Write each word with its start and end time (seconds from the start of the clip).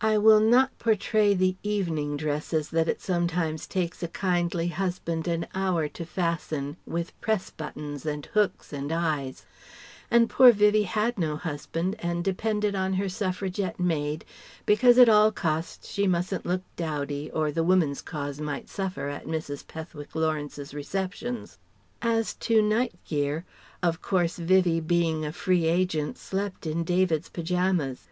I 0.00 0.16
will 0.16 0.38
not 0.38 0.78
portray 0.78 1.34
the 1.34 1.56
evening 1.64 2.16
dresses 2.16 2.68
that 2.70 2.86
it 2.86 3.00
sometimes 3.00 3.66
takes 3.66 4.00
a 4.00 4.06
kindly 4.06 4.68
husband 4.68 5.26
an 5.26 5.48
hour 5.56 5.88
to 5.88 6.06
fasten, 6.06 6.76
with 6.86 7.20
"press 7.20 7.50
buttons" 7.50 8.06
and 8.06 8.24
hooks 8.26 8.72
and 8.72 8.92
eyes; 8.92 9.44
and 10.08 10.30
poor 10.30 10.52
Vivie 10.52 10.84
had 10.84 11.18
no 11.18 11.34
husband 11.34 11.96
and 11.98 12.22
depended 12.22 12.76
on 12.76 12.92
her 12.92 13.08
suffragette 13.08 13.80
maid 13.80 14.24
because 14.66 14.98
at 14.98 15.08
all 15.08 15.32
costs 15.32 15.90
she 15.90 16.06
mustn't 16.06 16.46
look 16.46 16.62
dowdy 16.76 17.28
or 17.32 17.50
the 17.50 17.64
woman's 17.64 18.02
cause 18.02 18.40
might 18.40 18.68
suffer 18.68 19.08
at 19.08 19.26
Mrs. 19.26 19.66
Pethick 19.66 20.14
Lawrence's 20.14 20.74
receptions. 20.74 21.58
As 22.00 22.34
to 22.34 22.62
night 22.62 22.94
gear: 23.04 23.44
of 23.82 24.00
course 24.00 24.36
Vivie 24.36 24.78
being 24.78 25.24
a 25.24 25.32
free 25.32 25.64
agent 25.64 26.18
slept 26.18 26.68
in 26.68 26.84
David's 26.84 27.28
paijamas. 27.28 28.02